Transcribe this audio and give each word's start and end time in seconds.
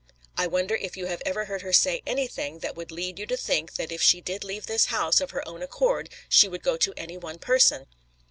I 0.35 0.47
wondered 0.47 0.79
if 0.81 0.97
you 0.97 1.05
have 1.05 1.21
ever 1.27 1.45
heard 1.45 1.61
her 1.61 1.71
say 1.71 2.01
anything 2.07 2.57
that 2.61 2.75
would 2.75 2.89
lead 2.89 3.19
you 3.19 3.27
to 3.27 3.37
think 3.37 3.75
that 3.75 3.91
if 3.91 4.01
she 4.01 4.19
did 4.19 4.43
leave 4.43 4.65
this 4.65 4.85
house 4.85 5.21
of 5.21 5.29
her 5.29 5.47
own 5.47 5.61
accord, 5.61 6.09
she 6.27 6.47
would 6.47 6.63
go 6.63 6.75
to 6.75 6.91
any 6.97 7.19
one 7.19 7.37
person?" 7.37 7.85